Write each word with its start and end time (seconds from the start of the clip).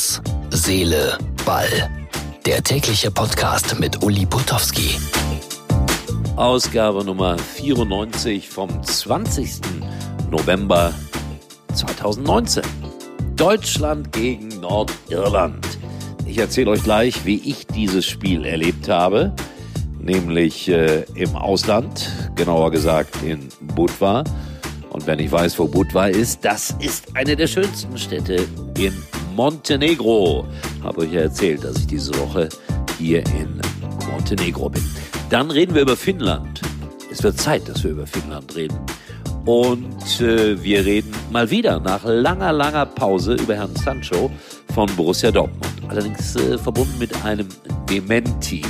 Herz, 0.00 0.22
Seele, 0.48 1.18
Ball. 1.44 1.90
Der 2.46 2.62
tägliche 2.62 3.10
Podcast 3.10 3.78
mit 3.78 4.02
Uli 4.02 4.24
Putowski. 4.24 4.98
Ausgabe 6.36 7.04
Nummer 7.04 7.36
94 7.36 8.48
vom 8.48 8.82
20. 8.82 9.60
November 10.30 10.94
2019. 11.74 12.62
Deutschland 13.36 14.10
gegen 14.12 14.48
Nordirland. 14.60 15.66
Ich 16.24 16.38
erzähle 16.38 16.70
euch 16.70 16.82
gleich, 16.82 17.26
wie 17.26 17.50
ich 17.50 17.66
dieses 17.66 18.06
Spiel 18.06 18.46
erlebt 18.46 18.88
habe, 18.88 19.34
nämlich 19.98 20.70
äh, 20.70 21.02
im 21.14 21.36
Ausland, 21.36 22.10
genauer 22.36 22.70
gesagt 22.70 23.22
in 23.22 23.50
Budva. 23.74 24.24
Und 24.88 25.06
wenn 25.06 25.18
ich 25.18 25.30
weiß, 25.30 25.58
wo 25.58 25.68
Budva 25.68 26.06
ist, 26.06 26.42
das 26.42 26.74
ist 26.80 27.14
eine 27.14 27.36
der 27.36 27.48
schönsten 27.48 27.98
Städte 27.98 28.46
in 28.78 28.94
Montenegro. 29.40 30.44
Habe 30.82 31.00
euch 31.00 31.14
ja 31.14 31.22
erzählt, 31.22 31.64
dass 31.64 31.78
ich 31.78 31.86
diese 31.86 32.14
Woche 32.18 32.50
hier 32.98 33.20
in 33.20 33.58
Montenegro 34.10 34.68
bin. 34.68 34.84
Dann 35.30 35.50
reden 35.50 35.74
wir 35.74 35.80
über 35.80 35.96
Finnland. 35.96 36.60
Es 37.10 37.22
wird 37.22 37.38
Zeit, 37.38 37.66
dass 37.66 37.82
wir 37.82 37.92
über 37.92 38.06
Finnland 38.06 38.54
reden. 38.54 38.78
Und 39.46 40.20
äh, 40.20 40.62
wir 40.62 40.84
reden 40.84 41.10
mal 41.32 41.50
wieder 41.50 41.80
nach 41.80 42.04
langer, 42.04 42.52
langer 42.52 42.84
Pause 42.84 43.32
über 43.32 43.54
Herrn 43.54 43.74
Sancho 43.76 44.30
von 44.74 44.94
Borussia 44.94 45.30
Dortmund. 45.30 45.72
Allerdings 45.88 46.36
äh, 46.36 46.58
verbunden 46.58 46.98
mit 46.98 47.24
einem 47.24 47.48
Dementi. 47.88 48.60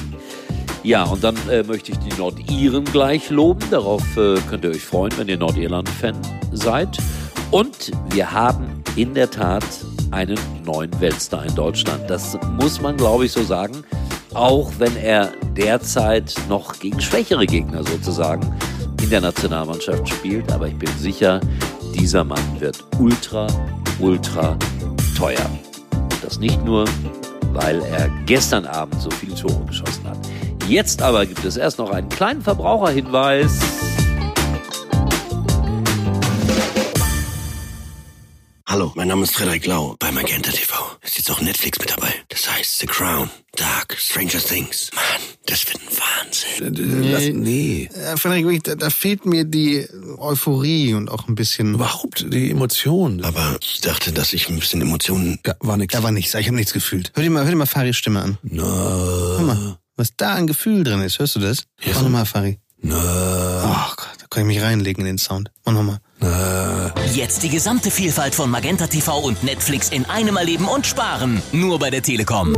Ja, 0.84 1.02
und 1.02 1.24
dann 1.24 1.34
äh, 1.50 1.64
möchte 1.64 1.90
ich 1.90 1.98
die 1.98 2.16
Nordiren 2.16 2.84
gleich 2.84 3.28
loben. 3.28 3.64
Darauf 3.72 4.04
äh, 4.16 4.36
könnt 4.48 4.62
ihr 4.62 4.70
euch 4.70 4.84
freuen, 4.84 5.12
wenn 5.16 5.26
ihr 5.26 5.36
Nordirland-Fan 5.36 6.14
seid. 6.52 6.96
Und 7.50 7.90
wir 8.10 8.30
haben 8.30 8.84
in 8.94 9.14
der 9.14 9.28
Tat 9.28 9.64
einen 10.10 10.38
neuen 10.64 10.90
Weltstar 11.00 11.44
in 11.46 11.54
Deutschland. 11.54 12.08
Das 12.08 12.38
muss 12.58 12.80
man, 12.80 12.96
glaube 12.96 13.26
ich, 13.26 13.32
so 13.32 13.42
sagen. 13.42 13.84
Auch 14.34 14.70
wenn 14.78 14.96
er 14.96 15.32
derzeit 15.56 16.34
noch 16.48 16.78
gegen 16.78 17.00
schwächere 17.00 17.46
Gegner 17.46 17.82
sozusagen 17.84 18.54
in 19.02 19.10
der 19.10 19.20
Nationalmannschaft 19.20 20.08
spielt. 20.08 20.50
Aber 20.52 20.68
ich 20.68 20.76
bin 20.76 20.90
sicher, 20.98 21.40
dieser 21.94 22.24
Mann 22.24 22.60
wird 22.60 22.84
ultra, 22.98 23.46
ultra 23.98 24.56
teuer. 25.16 25.50
Das 26.22 26.38
nicht 26.38 26.64
nur, 26.64 26.84
weil 27.52 27.82
er 27.82 28.08
gestern 28.26 28.66
Abend 28.66 29.00
so 29.00 29.10
viele 29.10 29.34
Tore 29.34 29.64
geschossen 29.66 30.04
hat. 30.08 30.18
Jetzt 30.68 31.02
aber 31.02 31.26
gibt 31.26 31.44
es 31.44 31.56
erst 31.56 31.78
noch 31.78 31.90
einen 31.90 32.08
kleinen 32.08 32.42
Verbraucherhinweis. 32.42 33.79
Hallo, 38.70 38.92
mein 38.94 39.08
Name 39.08 39.24
ist 39.24 39.34
Frederik 39.34 39.66
Lau 39.66 39.96
bei 39.98 40.12
Magenta 40.12 40.52
TV. 40.52 40.72
Ist 41.02 41.18
jetzt 41.18 41.28
auch 41.28 41.40
Netflix 41.40 41.80
mit 41.80 41.90
dabei. 41.90 42.14
Das 42.28 42.48
heißt 42.48 42.78
The 42.78 42.86
Crown, 42.86 43.28
Dark, 43.56 43.96
Stranger 43.98 44.38
Things. 44.38 44.92
Mann, 44.94 45.02
das 45.46 45.66
wird 45.66 45.80
ein 45.80 45.98
Wahnsinn. 45.98 47.00
Nee. 47.00 47.10
Das, 47.10 47.22
nee. 47.34 47.90
Äh, 47.92 48.16
Frederik, 48.16 48.62
da, 48.62 48.76
da 48.76 48.90
fehlt 48.90 49.26
mir 49.26 49.42
die 49.42 49.88
Euphorie 50.18 50.94
und 50.94 51.10
auch 51.10 51.26
ein 51.26 51.34
bisschen. 51.34 51.74
Überhaupt 51.74 52.32
die 52.32 52.52
Emotion. 52.52 53.24
Aber 53.24 53.58
ich 53.60 53.80
dachte, 53.80 54.12
dass 54.12 54.32
ich 54.32 54.48
ein 54.48 54.60
bisschen 54.60 54.80
Emotionen... 54.80 55.40
Ja, 55.44 55.56
war 55.58 55.76
nix. 55.76 55.92
Da 55.92 56.04
war 56.04 56.12
nichts, 56.12 56.32
ich 56.32 56.46
habe 56.46 56.54
nichts 56.54 56.72
gefühlt. 56.72 57.10
Hör 57.16 57.24
dir 57.24 57.30
mal, 57.30 57.42
hör 57.42 57.50
dir 57.50 57.56
mal 57.56 57.66
Faris 57.66 57.96
Stimme 57.96 58.22
an. 58.22 58.38
Na, 58.42 58.62
Hör 58.62 59.42
mal, 59.42 59.78
was 59.96 60.10
da 60.16 60.34
an 60.34 60.46
Gefühl 60.46 60.84
drin 60.84 61.00
ist. 61.00 61.18
Hörst 61.18 61.34
du 61.34 61.40
das? 61.40 61.64
Ja. 61.82 61.94
Mach 61.94 62.02
nochmal, 62.02 62.24
Fari. 62.24 62.60
Na, 62.82 63.62
Oh 63.64 63.94
Gott, 63.96 64.16
da 64.20 64.26
kann 64.28 64.42
ich 64.42 64.46
mich 64.56 64.62
reinlegen 64.62 65.02
in 65.02 65.12
den 65.12 65.18
Sound. 65.18 65.50
Mach 65.64 65.72
nochmal. 65.72 66.00
Jetzt 67.14 67.42
die 67.42 67.48
gesamte 67.48 67.90
Vielfalt 67.90 68.34
von 68.34 68.50
Magenta 68.50 68.86
TV 68.86 69.18
und 69.18 69.42
Netflix 69.42 69.88
in 69.88 70.04
einem 70.04 70.36
erleben 70.36 70.66
und 70.68 70.86
sparen. 70.86 71.42
Nur 71.52 71.78
bei 71.78 71.90
der 71.90 72.02
Telekom. 72.02 72.54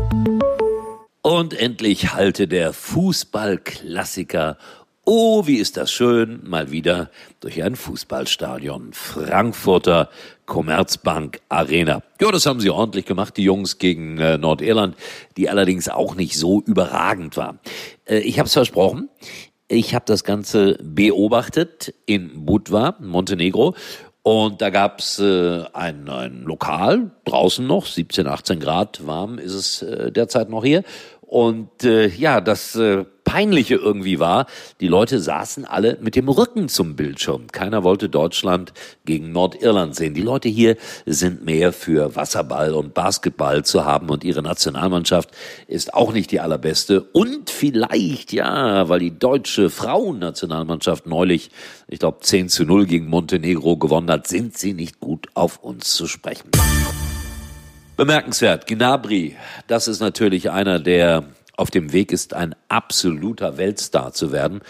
Und 1.22 1.54
endlich 1.54 2.12
halte 2.14 2.48
der 2.48 2.72
Fußballklassiker. 2.72 4.58
Oh, 5.05 5.46
wie 5.46 5.56
ist 5.56 5.77
das 5.77 5.90
schön, 5.90 6.40
mal 6.44 6.70
wieder 6.70 7.11
durch 7.40 7.62
ein 7.62 7.74
Fußballstadion. 7.77 8.92
Frankfurter 8.92 10.11
Commerzbank 10.46 11.40
Arena. 11.48 12.02
Ja, 12.20 12.30
das 12.30 12.46
haben 12.46 12.61
sie 12.61 12.70
ordentlich 12.70 13.06
gemacht, 13.06 13.36
die 13.36 13.42
Jungs 13.42 13.78
gegen 13.78 14.18
äh, 14.18 14.38
Nordirland, 14.38 14.96
die 15.36 15.48
allerdings 15.48 15.88
auch 15.88 16.14
nicht 16.14 16.36
so 16.36 16.61
überragend 16.62 17.36
war. 17.36 17.58
Äh, 18.05 18.18
ich 18.18 18.38
habe 18.38 18.46
es 18.46 18.52
versprochen. 18.52 19.08
Ich 19.72 19.94
habe 19.94 20.05
das 20.06 20.22
Ganze 20.22 20.77
beobachtet 20.83 21.94
in 22.05 22.44
Budva, 22.44 22.94
Montenegro. 23.00 23.74
Und 24.22 24.60
da 24.60 24.68
gab's 24.68 25.18
äh, 25.18 25.64
ein, 25.72 26.10
ein 26.10 26.42
Lokal, 26.42 27.10
draußen 27.24 27.66
noch, 27.66 27.86
17, 27.86 28.27
18 28.27 28.61
Grad 28.61 29.06
warm 29.06 29.38
ist 29.38 29.55
es 29.55 29.80
äh, 29.80 30.12
derzeit 30.12 30.50
noch 30.50 30.62
hier. 30.62 30.84
Und 31.22 31.84
äh, 31.84 32.08
ja, 32.08 32.42
das 32.42 32.74
äh, 32.74 33.06
Peinliche 33.32 33.76
irgendwie 33.76 34.18
war, 34.18 34.44
die 34.82 34.88
Leute 34.88 35.18
saßen 35.18 35.64
alle 35.64 35.96
mit 36.02 36.16
dem 36.16 36.28
Rücken 36.28 36.68
zum 36.68 36.96
Bildschirm. 36.96 37.46
Keiner 37.50 37.82
wollte 37.82 38.10
Deutschland 38.10 38.74
gegen 39.06 39.32
Nordirland 39.32 39.96
sehen. 39.96 40.12
Die 40.12 40.20
Leute 40.20 40.50
hier 40.50 40.76
sind 41.06 41.42
mehr 41.42 41.72
für 41.72 42.14
Wasserball 42.14 42.74
und 42.74 42.92
Basketball 42.92 43.64
zu 43.64 43.86
haben 43.86 44.10
und 44.10 44.22
ihre 44.22 44.42
Nationalmannschaft 44.42 45.30
ist 45.66 45.94
auch 45.94 46.12
nicht 46.12 46.30
die 46.30 46.40
allerbeste. 46.40 47.00
Und 47.00 47.48
vielleicht, 47.48 48.34
ja, 48.34 48.90
weil 48.90 49.00
die 49.00 49.18
deutsche 49.18 49.70
Frauennationalmannschaft 49.70 51.06
neulich, 51.06 51.50
ich 51.88 52.00
glaube, 52.00 52.18
10 52.20 52.50
zu 52.50 52.64
0 52.66 52.84
gegen 52.84 53.06
Montenegro 53.06 53.78
gewonnen 53.78 54.10
hat, 54.10 54.26
sind 54.26 54.58
sie 54.58 54.74
nicht 54.74 55.00
gut 55.00 55.28
auf 55.32 55.56
uns 55.62 55.94
zu 55.94 56.06
sprechen. 56.06 56.50
Bemerkenswert, 57.96 58.66
Gnabry, 58.66 59.36
das 59.68 59.88
ist 59.88 60.00
natürlich 60.00 60.50
einer, 60.50 60.80
der 60.80 61.24
auf 61.57 61.70
dem 61.70 61.92
Weg 61.92 62.13
ist, 62.13 62.35
ein 62.35 62.55
absoluter 62.68 63.58
Weltstar 63.58 64.13
zu 64.13 64.33
werden. 64.33 64.61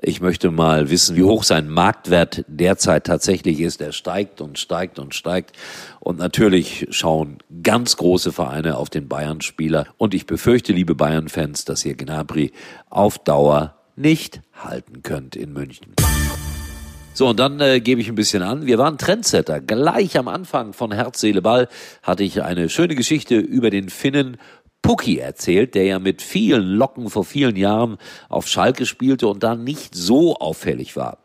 Ich 0.00 0.20
möchte 0.20 0.50
mal 0.50 0.90
wissen, 0.90 1.16
wie 1.16 1.22
hoch 1.22 1.44
sein 1.44 1.68
Marktwert 1.68 2.44
derzeit 2.48 3.04
tatsächlich 3.04 3.60
ist. 3.60 3.80
Er 3.80 3.92
steigt 3.92 4.40
und 4.40 4.58
steigt 4.58 4.98
und 4.98 5.14
steigt. 5.14 5.52
Und 6.00 6.18
natürlich 6.18 6.88
schauen 6.90 7.38
ganz 7.62 7.96
große 7.96 8.32
Vereine 8.32 8.76
auf 8.76 8.90
den 8.90 9.08
Bayern-Spieler. 9.08 9.86
Und 9.96 10.12
ich 10.12 10.26
befürchte, 10.26 10.72
liebe 10.72 10.94
Bayern-Fans, 10.94 11.64
dass 11.64 11.84
ihr 11.84 11.94
Gnabry 11.94 12.52
auf 12.90 13.18
Dauer 13.18 13.76
nicht 13.96 14.42
halten 14.52 15.02
könnt 15.02 15.36
in 15.36 15.52
München. 15.52 15.94
So, 17.16 17.28
und 17.28 17.38
dann 17.38 17.60
äh, 17.60 17.80
gebe 17.80 18.00
ich 18.00 18.08
ein 18.08 18.16
bisschen 18.16 18.42
an. 18.42 18.66
Wir 18.66 18.76
waren 18.76 18.98
Trendsetter. 18.98 19.60
Gleich 19.60 20.18
am 20.18 20.26
Anfang 20.26 20.72
von 20.72 20.90
Herz, 20.90 21.20
Seele, 21.20 21.42
Ball 21.42 21.68
hatte 22.02 22.24
ich 22.24 22.42
eine 22.42 22.68
schöne 22.68 22.96
Geschichte 22.96 23.36
über 23.36 23.70
den 23.70 23.88
Finnen 23.88 24.36
Pucki 24.84 25.18
erzählt, 25.18 25.74
der 25.74 25.84
ja 25.84 25.98
mit 25.98 26.20
vielen 26.20 26.62
Locken 26.62 27.08
vor 27.08 27.24
vielen 27.24 27.56
Jahren 27.56 27.96
auf 28.28 28.46
Schalke 28.46 28.84
spielte 28.84 29.28
und 29.28 29.42
da 29.42 29.54
nicht 29.54 29.94
so 29.94 30.36
auffällig 30.36 30.94
war. 30.94 31.16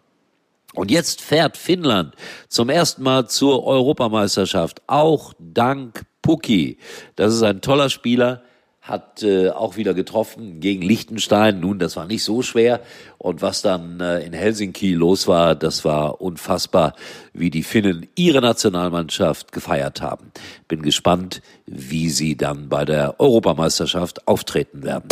Und 0.76 0.90
jetzt 0.92 1.20
fährt 1.20 1.58
Finnland 1.58 2.16
zum 2.48 2.70
ersten 2.70 3.04
Mal 3.04 3.28
zur 3.28 3.66
Europameisterschaft, 3.66 4.82
auch 4.88 5.34
dank 5.40 6.04
Pucki. 6.22 6.78
Das 7.18 7.34
ist 7.34 7.44
ein 7.44 7.60
toller 7.60 7.90
Spieler, 7.90 8.44
hat 8.82 9.24
äh, 9.24 9.50
auch 9.50 9.78
wieder 9.78 9.94
getroffen 9.94 10.62
gegen 10.62 10.82
Liechtenstein. 10.82 11.60
Nun, 11.60 11.80
das 11.80 11.96
war 11.96 12.08
nicht 12.08 12.24
so 12.24 12.42
schwer. 12.42 12.80
Und 13.18 13.42
was 13.42 13.62
dann 13.62 14.00
äh, 14.00 14.22
in 14.22 14.34
Helsinki 14.34 14.94
los 14.94 15.28
war, 15.28 15.56
das 15.56 15.86
war 15.86 16.22
unfassbar, 16.22 16.96
wie 17.34 17.50
die 17.50 17.64
Finnen 17.64 18.08
ihre 18.16 18.42
Nationalmannschaft 18.42 19.52
gefeiert 19.52 20.02
haben. 20.02 20.32
Bin 20.68 20.82
gespannt, 20.82 21.42
wie 21.66 22.10
sie 22.10 22.36
dann 22.36 22.70
bei 22.70 22.86
der 22.86 23.20
Europameisterschaft 23.20 24.28
auftreten 24.28 24.84
werden. 24.84 25.10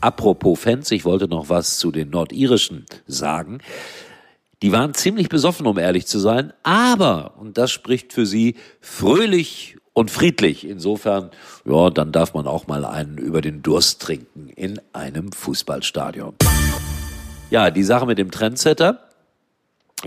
Apropos 0.00 0.58
Fans, 0.58 0.90
ich 0.92 1.04
wollte 1.04 1.28
noch 1.28 1.50
was 1.50 1.78
zu 1.78 1.90
den 1.90 2.10
Nordirischen 2.10 2.86
sagen. 3.06 3.58
Die 4.62 4.72
waren 4.72 4.94
ziemlich 4.94 5.28
besoffen, 5.28 5.66
um 5.66 5.78
ehrlich 5.78 6.06
zu 6.06 6.18
sein, 6.18 6.52
aber, 6.62 7.34
und 7.38 7.58
das 7.58 7.70
spricht 7.70 8.12
für 8.12 8.26
sie, 8.26 8.56
fröhlich 8.80 9.76
und 10.00 10.10
friedlich. 10.10 10.66
Insofern, 10.66 11.30
ja, 11.64 11.90
dann 11.90 12.10
darf 12.10 12.32
man 12.32 12.46
auch 12.46 12.66
mal 12.66 12.84
einen 12.84 13.18
über 13.18 13.42
den 13.42 13.62
Durst 13.62 14.00
trinken 14.00 14.48
in 14.48 14.80
einem 14.94 15.30
Fußballstadion. 15.30 16.34
Ja, 17.50 17.70
die 17.70 17.82
Sache 17.82 18.06
mit 18.06 18.16
dem 18.16 18.30
Trendsetter, 18.30 19.09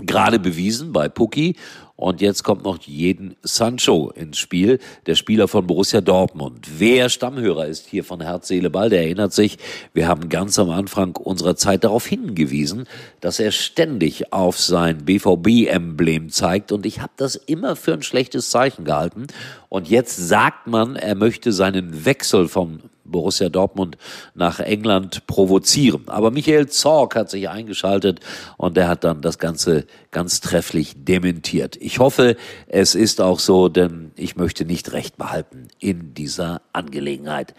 gerade 0.02 0.38
bewiesen 0.38 0.92
bei 0.92 1.08
Pucki. 1.08 1.56
Und 1.96 2.20
jetzt 2.20 2.42
kommt 2.42 2.64
noch 2.64 2.80
jeden 2.82 3.36
Sancho 3.42 4.10
ins 4.10 4.38
Spiel, 4.38 4.80
der 5.06 5.14
Spieler 5.14 5.46
von 5.46 5.64
Borussia 5.64 6.00
Dortmund. 6.00 6.66
Wer 6.78 7.08
Stammhörer 7.08 7.66
ist 7.66 7.86
hier 7.86 8.02
von 8.02 8.20
Herz, 8.20 8.48
Seele, 8.48 8.68
Ball, 8.68 8.90
der 8.90 9.02
erinnert 9.02 9.32
sich, 9.32 9.58
wir 9.92 10.08
haben 10.08 10.28
ganz 10.28 10.58
am 10.58 10.70
Anfang 10.70 11.14
unserer 11.14 11.54
Zeit 11.54 11.84
darauf 11.84 12.04
hingewiesen, 12.04 12.88
dass 13.20 13.38
er 13.38 13.52
ständig 13.52 14.32
auf 14.32 14.58
sein 14.58 15.04
BVB-Emblem 15.04 16.30
zeigt. 16.30 16.72
Und 16.72 16.84
ich 16.84 17.00
habe 17.00 17.12
das 17.16 17.36
immer 17.36 17.76
für 17.76 17.92
ein 17.92 18.02
schlechtes 18.02 18.50
Zeichen 18.50 18.84
gehalten. 18.84 19.28
Und 19.68 19.88
jetzt 19.88 20.16
sagt 20.16 20.66
man, 20.66 20.96
er 20.96 21.14
möchte 21.14 21.52
seinen 21.52 22.04
Wechsel 22.04 22.48
vom 22.48 22.80
Borussia 23.04 23.48
Dortmund 23.48 23.96
nach 24.34 24.60
England 24.60 25.26
provozieren. 25.26 26.04
Aber 26.06 26.30
Michael 26.30 26.68
Zorg 26.68 27.16
hat 27.16 27.30
sich 27.30 27.48
eingeschaltet 27.48 28.20
und 28.56 28.76
der 28.76 28.88
hat 28.88 29.04
dann 29.04 29.20
das 29.20 29.38
Ganze 29.38 29.86
ganz 30.10 30.40
trefflich 30.40 30.94
dementiert. 30.96 31.76
Ich 31.80 31.98
hoffe, 31.98 32.36
es 32.66 32.94
ist 32.94 33.20
auch 33.20 33.38
so, 33.38 33.68
denn 33.68 34.12
ich 34.16 34.36
möchte 34.36 34.64
nicht 34.64 34.92
recht 34.92 35.16
behalten 35.16 35.68
in 35.78 36.14
dieser 36.14 36.62
Angelegenheit. 36.72 37.54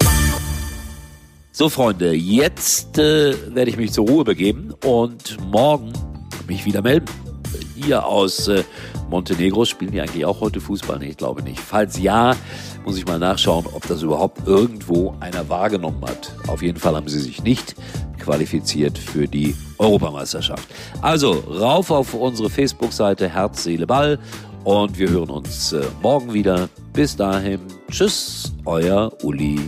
So, 1.52 1.70
Freunde, 1.70 2.14
jetzt 2.14 2.98
äh, 2.98 3.34
werde 3.56 3.72
ich 3.72 3.78
mich 3.78 3.94
zur 3.94 4.08
Ruhe 4.08 4.26
begeben 4.26 4.74
und 4.84 5.38
morgen 5.50 5.94
mich 6.48 6.66
wieder 6.66 6.82
melden. 6.82 7.06
Hier 7.76 8.06
aus 8.06 8.50
äh, 8.50 8.64
Montenegro 9.10 9.66
spielen 9.66 9.92
die 9.92 10.02
eigentlich 10.02 10.26
auch 10.26 10.42
heute 10.42 10.60
Fußball? 10.60 11.00
Nee, 11.00 11.12
ich 11.12 11.18
glaube 11.18 11.44
nicht. 11.44 11.60
Falls 11.60 11.98
ja, 11.98 12.36
muss 12.86 12.98
ich 12.98 13.06
mal 13.06 13.20
nachschauen, 13.20 13.66
ob 13.74 13.88
das 13.88 14.04
überhaupt 14.04 14.48
irgendwo 14.48 15.16
einer 15.20 15.50
wahrgenommen 15.50 16.04
hat. 16.04 16.32
Auf 16.48 16.62
jeden 16.62 16.80
Fall 16.80 16.96
haben 16.96 17.08
sie 17.08 17.20
sich 17.20 17.44
nicht 17.44 17.76
qualifiziert 18.20 18.98
für 18.98 19.28
die 19.28 19.56
Europameisterschaft. 19.78 20.68
Also 21.02 21.32
rauf 21.32 21.92
auf 21.92 22.14
unsere 22.14 22.50
Facebook-Seite 22.50 23.28
Herz, 23.28 23.64
Seele, 23.64 23.88
Ball 23.88 24.20
und 24.64 24.98
wir 24.98 25.10
hören 25.10 25.30
uns 25.30 25.74
äh, 25.74 25.84
morgen 26.02 26.34
wieder. 26.34 26.70
Bis 26.94 27.16
dahin, 27.16 27.60
tschüss, 27.90 28.54
euer 28.66 29.12
Uli. 29.24 29.60